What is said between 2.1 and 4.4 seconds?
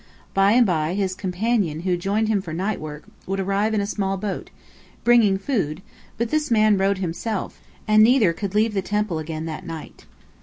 him for night work, would arrive in a small